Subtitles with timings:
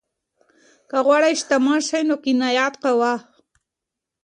[0.89, 3.13] که غواړې شتمن شې نو قناعت کوه.